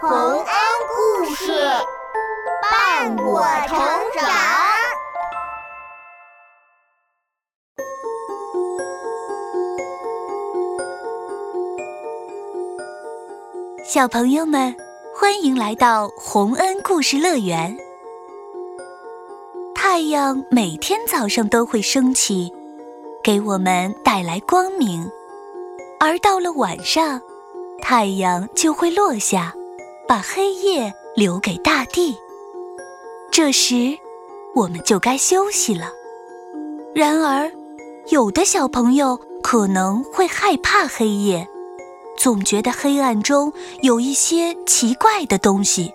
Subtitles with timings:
[0.00, 0.44] 洪恩
[0.94, 1.52] 故事
[2.62, 3.76] 伴我成
[4.14, 4.30] 长。
[13.84, 14.72] 小朋友们，
[15.12, 17.76] 欢迎来到洪恩故事乐园。
[19.74, 22.54] 太阳每天早上都会升起，
[23.24, 25.10] 给我们带来光明，
[25.98, 27.20] 而到了晚上，
[27.82, 29.52] 太阳就会落下，
[30.08, 32.16] 把黑夜留给大地。
[33.30, 33.98] 这时，
[34.54, 35.92] 我们就该休息了。
[36.94, 37.52] 然而，
[38.08, 41.46] 有的小朋友可能会害怕黑夜。
[42.16, 43.52] 总觉得黑暗中
[43.82, 45.92] 有一些奇怪的东西。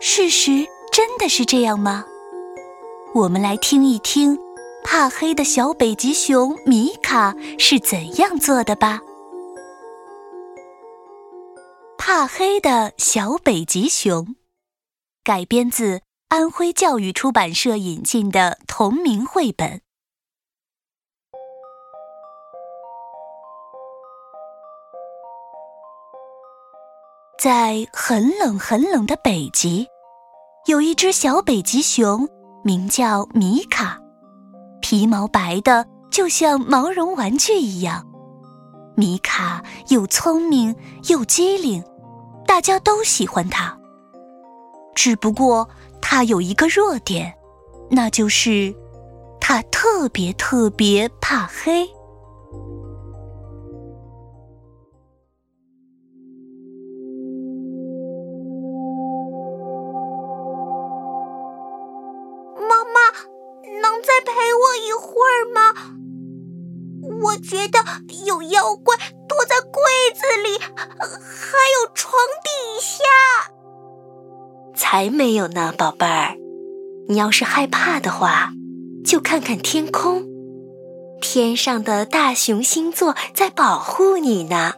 [0.00, 2.04] 事实真的是这样吗？
[3.12, 4.38] 我们来听一听，
[4.84, 9.00] 怕黑的小北极熊米卡是怎样做的吧。
[12.08, 14.36] 怕黑的小北极熊，
[15.24, 19.80] 改编自安徽教育出版社引进的同名绘本。
[27.36, 29.88] 在很冷很冷的北极，
[30.66, 32.28] 有一只小北极熊，
[32.62, 33.98] 名叫米卡，
[34.80, 38.06] 皮毛白的就像毛绒玩具一样。
[38.96, 40.76] 米卡又聪明
[41.08, 41.84] 又机灵，
[42.46, 43.76] 大家都喜欢他。
[44.94, 45.68] 只不过
[46.00, 47.34] 他有一个弱点，
[47.90, 48.74] 那就是
[49.40, 51.86] 他特别特别怕黑。
[62.68, 63.12] 妈妈，
[63.82, 66.05] 能再陪我一会儿吗
[67.36, 67.78] 觉得
[68.24, 68.96] 有妖怪
[69.28, 69.82] 躲在柜
[70.14, 73.04] 子里，还有床底下。
[74.74, 76.36] 才没有呢，宝贝儿。
[77.08, 78.50] 你要是害怕的话，
[79.04, 80.26] 就看看天空，
[81.20, 84.74] 天上的大熊星座在保护你呢。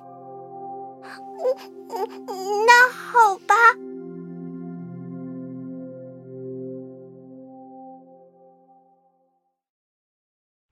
[1.90, 3.54] 嗯嗯，那好吧。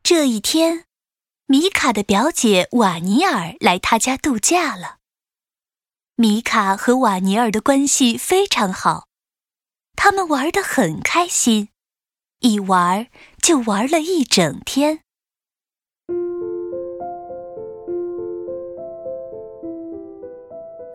[0.02, 0.85] 这一天。
[1.48, 4.96] 米卡的表姐瓦尼尔来他家度假了。
[6.16, 9.06] 米卡和瓦尼尔的关系非常好，
[9.94, 11.68] 他们玩得很开心，
[12.40, 13.06] 一玩
[13.40, 15.02] 就玩了一整天。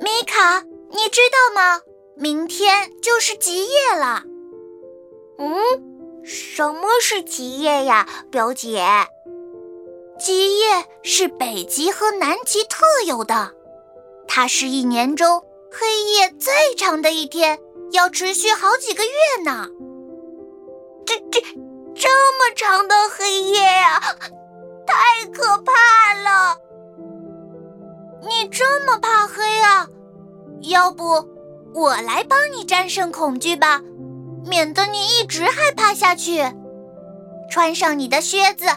[0.01, 1.79] 米卡，你知道吗？
[2.17, 4.23] 明天就是极夜了。
[5.37, 8.85] 嗯，什么是极夜呀，表姐？
[10.23, 13.53] 极夜是北极和南极特有的，
[14.27, 17.59] 它是一年中黑夜最长的一天，
[17.91, 19.67] 要持续好几个月呢。
[21.07, 21.41] 这这
[21.95, 23.99] 这么长的黑夜呀，
[24.85, 26.57] 太可怕了！
[28.21, 29.87] 你这么怕黑啊？
[30.61, 31.27] 要不
[31.73, 33.81] 我来帮你战胜恐惧吧，
[34.45, 36.43] 免得你一直害怕下去。
[37.49, 38.67] 穿上你的靴子。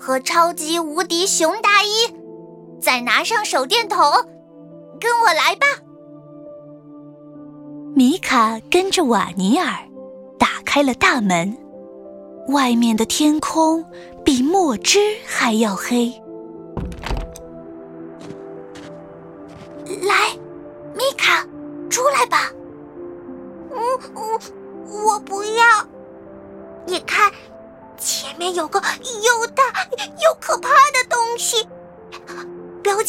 [0.00, 1.90] 和超级无敌熊大衣，
[2.80, 3.98] 再拿上手电筒，
[4.98, 5.66] 跟我来吧。
[7.94, 9.76] 米卡跟着瓦尼尔
[10.38, 11.54] 打开了大门，
[12.48, 13.84] 外面的天空
[14.24, 16.10] 比墨汁还要黑。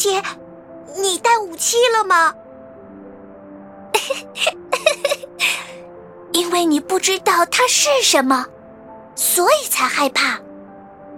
[0.02, 0.20] 姐，
[0.96, 2.34] 你带武器了吗？
[6.32, 8.46] 因为你不知道它是什么，
[9.14, 10.40] 所以才害怕。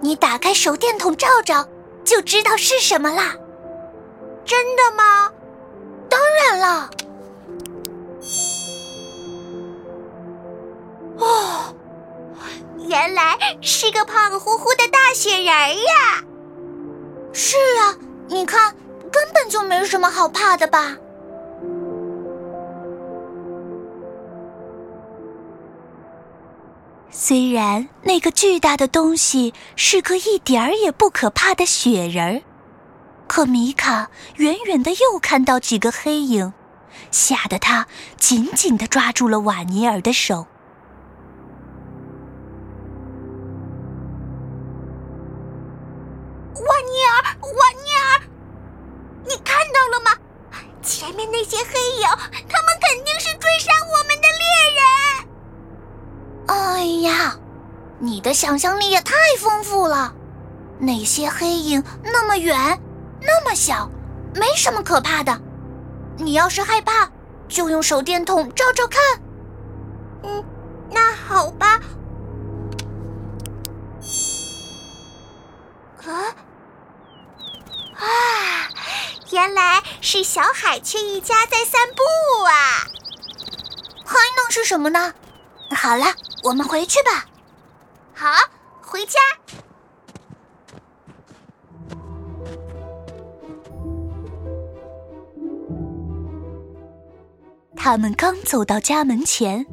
[0.02, 1.66] 你打开手电筒照照，
[2.04, 3.34] 就知道是什么啦。
[4.44, 5.32] 真的吗？
[6.10, 6.90] 当然了。
[11.16, 11.74] 哦。
[12.86, 16.22] 原来是个胖乎乎的大雪人呀！
[17.32, 17.96] 是啊，
[18.28, 18.74] 你看，
[19.12, 20.96] 根本就没什么好怕的吧？
[27.10, 32.42] 虽然那个巨大的东西是个一点儿也不可怕的雪人儿，
[33.28, 36.52] 可米卡远远的又看到几个黑影，
[37.12, 37.86] 吓得他
[38.18, 40.46] 紧紧的抓住了瓦尼尔的手。
[58.04, 60.12] 你的想象力也太丰富了。
[60.78, 62.78] 那些黑影那么远，
[63.22, 63.90] 那么小，
[64.34, 65.40] 没什么可怕的。
[66.18, 67.10] 你要是害怕，
[67.48, 69.00] 就用手电筒照照看。
[70.22, 70.44] 嗯，
[70.90, 71.80] 那好吧。
[76.04, 76.12] 啊
[77.96, 78.04] 啊！
[79.30, 82.02] 原来是小海雀一家在散步
[82.44, 82.84] 啊！
[84.04, 85.14] 还能是什么呢？
[85.70, 86.04] 好了，
[86.42, 87.24] 我们回去吧。
[88.14, 88.28] 好，
[88.80, 89.18] 回家。
[97.76, 99.66] 他们刚走到家门前，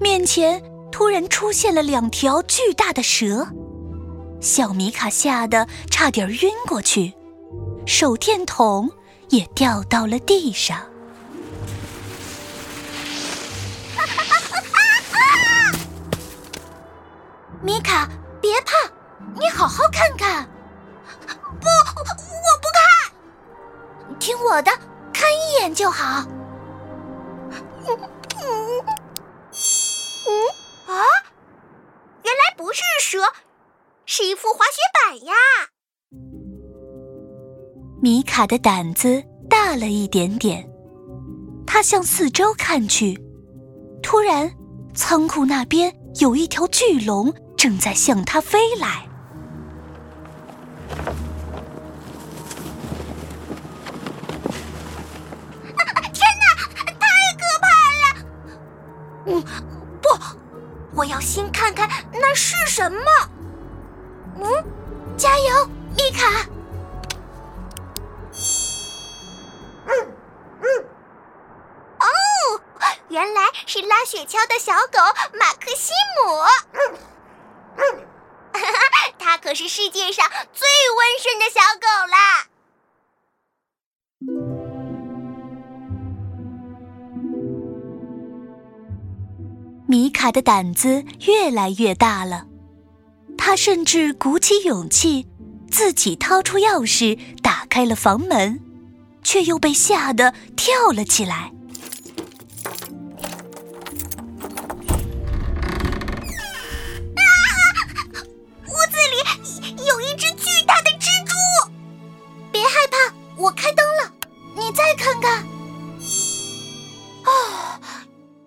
[0.00, 0.60] 面前
[0.90, 3.46] 突然出现了两条巨大的蛇，
[4.40, 7.14] 小米卡吓得差点晕过去，
[7.86, 8.90] 手电筒
[9.28, 10.91] 也掉到了地上。
[17.62, 18.08] 米卡，
[18.40, 18.72] 别怕，
[19.38, 20.44] 你好好看看。
[21.60, 22.02] 不，我
[22.60, 24.72] 不看，听我的，
[25.12, 26.04] 看一眼就好。
[30.88, 31.06] 啊！
[32.24, 33.20] 原来不是蛇，
[34.06, 35.34] 是一副滑雪板呀！
[38.02, 40.68] 米卡的胆子大了一点点，
[41.64, 43.16] 他向四周看去，
[44.02, 44.52] 突然，
[44.94, 47.32] 仓库那边有一条巨龙
[47.62, 49.08] 正在向他飞来。
[56.12, 56.44] 天哪，
[56.74, 57.06] 太
[57.38, 57.68] 可怕
[58.00, 58.04] 了
[59.26, 59.44] 嗯，
[60.02, 60.08] 不，
[60.96, 62.98] 我要先看看那是什么。
[64.40, 64.64] 嗯，
[65.16, 65.64] 加油，
[65.96, 66.44] 米卡！
[69.86, 69.92] 嗯
[70.62, 70.66] 嗯，
[72.00, 72.06] 哦，
[73.06, 74.98] 原来是拉雪橇的小狗
[75.38, 76.42] 马克西姆。
[79.52, 80.66] 我，是世界上最
[80.96, 82.48] 温顺的小狗啦。
[89.86, 92.46] 米卡的胆子越来越大了，
[93.36, 95.26] 他甚至鼓起勇气，
[95.70, 98.58] 自己掏出钥匙打开了房门，
[99.22, 101.52] 却又被吓得跳了起来。
[113.42, 114.12] 我开灯了，
[114.54, 115.44] 你再看看。
[117.24, 117.80] 哦。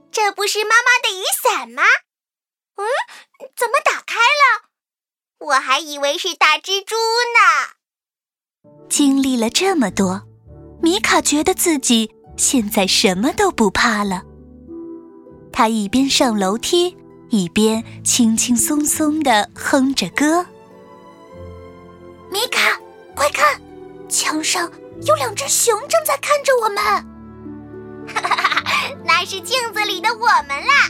[0.09, 1.83] 这不是妈妈的雨伞吗？
[2.77, 2.87] 嗯，
[3.57, 4.69] 怎么打开了？
[5.47, 7.75] 我还以为是大蜘蛛呢。
[8.89, 10.21] 经历了这么多，
[10.81, 14.23] 米卡觉得自己现在什么都不怕了。
[15.51, 16.95] 他一边上楼梯，
[17.29, 20.45] 一边轻轻松松的哼着歌。
[22.31, 22.79] 米卡，
[23.13, 23.61] 快看，
[24.07, 24.71] 墙上
[25.01, 26.83] 有两只熊正在看着我们。
[28.07, 28.61] 哈哈哈！
[29.03, 30.89] 那是镜子里的我们啦！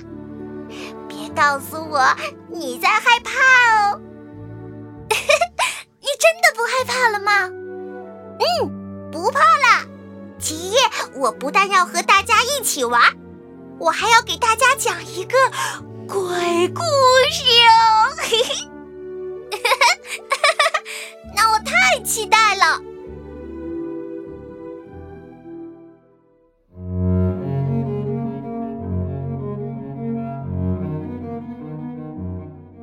[1.07, 2.05] 别告诉我
[2.49, 3.31] 你在害怕
[3.89, 4.01] 哦！
[5.09, 7.49] 你真的不害怕了吗？
[8.39, 9.85] 嗯，不怕了。
[10.37, 10.79] 吉夜，
[11.15, 13.01] 我不但要和大家一起玩，
[13.79, 15.37] 我还要给大家讲一个
[16.07, 16.81] 鬼故
[17.31, 18.11] 事哦！
[18.17, 18.53] 嘿嘿，
[19.51, 19.75] 哈哈
[20.73, 20.81] 哈
[21.35, 22.81] 那我太期待了。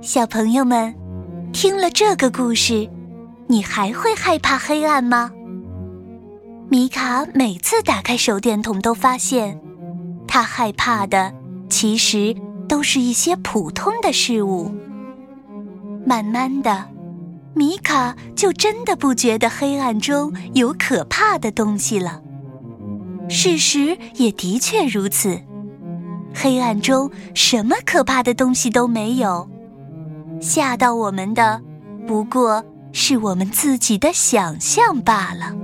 [0.03, 0.93] 小朋友们，
[1.53, 2.91] 听了这个故事，
[3.47, 5.31] 你还会害怕黑暗吗？
[6.69, 9.61] 米卡每次打开手电筒，都发现
[10.27, 11.33] 他害怕的
[11.69, 12.35] 其实
[12.69, 14.75] 都是一些普通的事物。
[16.05, 16.89] 慢慢的，
[17.55, 22.21] 米卡就真的不觉得黑暗中有可怕的东西了。
[23.29, 25.41] 事实也的确如此，
[26.35, 29.49] 黑暗中什么可怕的东西都没有。
[30.43, 31.63] 吓到我们的，
[32.05, 35.55] 不过是我们自己的想象罢了。